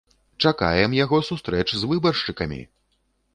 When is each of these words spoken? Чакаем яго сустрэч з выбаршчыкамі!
Чакаем 0.49 0.95
яго 0.99 1.19
сустрэч 1.29 1.67
з 1.75 1.83
выбаршчыкамі! 1.93 2.59